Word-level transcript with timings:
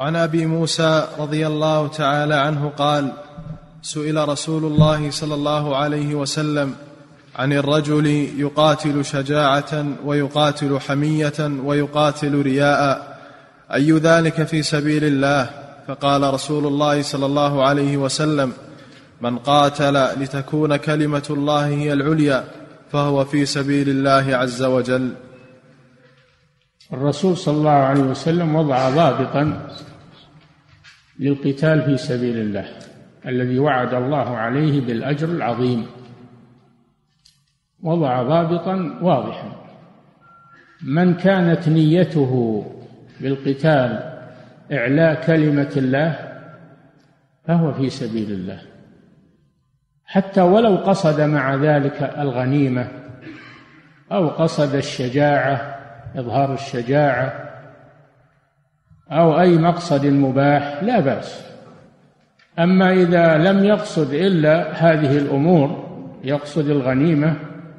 عن 0.00 0.16
أبي 0.16 0.46
موسى 0.46 1.08
رضي 1.18 1.46
الله 1.46 1.88
تعالى 1.88 2.34
عنه 2.34 2.72
قال 2.76 3.12
سئل 3.82 4.28
رسول 4.28 4.64
الله 4.64 5.10
صلى 5.10 5.34
الله 5.34 5.76
عليه 5.76 6.14
وسلم 6.14 6.74
عن 7.36 7.52
الرجل 7.52 8.06
يقاتل 8.36 9.04
شجاعة 9.04 9.86
ويقاتل 10.04 10.80
حمية 10.80 11.60
ويقاتل 11.64 12.42
رياء 12.42 13.18
أي 13.74 13.92
ذلك 13.92 14.42
في 14.42 14.62
سبيل 14.62 15.04
الله؟ 15.04 15.50
فقال 15.88 16.34
رسول 16.34 16.66
الله 16.66 17.02
صلى 17.02 17.26
الله 17.26 17.64
عليه 17.64 17.96
وسلم 17.96 18.52
من 19.20 19.38
قاتل 19.38 20.04
لتكون 20.22 20.76
كلمة 20.76 21.26
الله 21.30 21.66
هي 21.66 21.92
العليا 21.92 22.44
فهو 22.92 23.24
في 23.24 23.46
سبيل 23.46 23.88
الله 23.88 24.36
عز 24.36 24.62
وجل. 24.62 25.12
الرسول 26.92 27.36
صلى 27.36 27.56
الله 27.56 27.70
عليه 27.70 28.02
وسلم 28.02 28.56
وضع 28.56 28.90
ضابطا 28.90 29.68
للقتال 31.20 31.82
في 31.82 31.96
سبيل 31.96 32.36
الله 32.36 32.68
الذي 33.26 33.58
وعد 33.58 33.94
الله 33.94 34.36
عليه 34.36 34.80
بالأجر 34.80 35.28
العظيم. 35.28 35.86
وضع 37.82 38.22
ضابطا 38.22 38.98
واضحا. 39.02 39.52
من 40.86 41.14
كانت 41.14 41.68
نيته 41.68 42.64
بالقتال 43.20 44.20
إعلاء 44.72 45.26
كلمة 45.26 45.72
الله 45.76 46.18
فهو 47.44 47.72
في 47.72 47.90
سبيل 47.90 48.30
الله. 48.32 48.62
حتى 50.04 50.40
ولو 50.40 50.76
قصد 50.76 51.20
مع 51.20 51.54
ذلك 51.54 52.02
الغنيمة 52.02 52.88
أو 54.12 54.28
قصد 54.28 54.74
الشجاعة 54.74 55.76
إظهار 56.16 56.54
الشجاعة 56.54 57.49
أو 59.10 59.40
أي 59.40 59.58
مقصد 59.58 60.06
مباح 60.06 60.82
لا 60.82 61.00
بأس. 61.00 61.50
أما 62.58 62.92
إذا 62.92 63.38
لم 63.38 63.64
يقصد 63.64 64.12
إلا 64.14 64.72
هذه 64.72 65.18
الأمور 65.18 65.90
يقصد 66.24 66.70
الغنيمة 66.70 67.36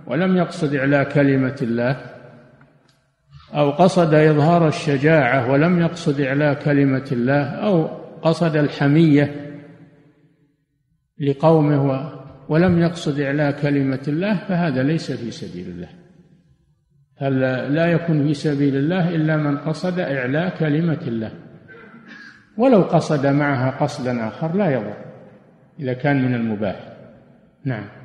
ولم 0.08 0.38
يقصد 0.38 0.76
اعلاء 0.76 1.04
كلمة 1.04 1.56
الله 1.62 1.98
أو 3.54 3.72
قصد 3.72 4.14
إظهار 4.14 4.68
الشجاعة 4.68 5.52
ولم 5.52 5.82
يقصد 5.82 6.22
اعلاء 6.22 6.54
كلمة 6.54 7.08
الله 7.12 7.44
أو 7.44 7.88
قصد 8.22 8.56
الحمية 8.56 9.52
لقومه 11.20 12.12
ولم 12.50 12.82
يقصد 12.82 13.20
إعلاء 13.20 13.52
كلمة 13.62 14.02
الله 14.08 14.36
فهذا 14.48 14.84
ليس 14.84 15.12
في 15.12 15.32
سبيل 15.32 15.68
الله. 15.68 16.01
لا 17.70 17.86
يكون 17.86 18.28
في 18.28 18.34
سبيل 18.34 18.76
الله 18.76 19.16
إلا 19.16 19.38
من 19.38 19.58
قصد 19.58 20.00
إعلاء 20.00 20.58
كلمة 20.60 21.02
الله. 21.08 21.32
ولو 22.58 22.82
قصد 22.82 23.28
معها 23.28 23.72
قصدا 23.72 24.28
آخر 24.28 24.56
لا 24.56 24.72
يضر 24.72 24.98
إذا 25.80 25.94
كان 25.94 26.26
من 26.26 26.34
المباح. 26.36 26.80
نعم. 27.66 28.01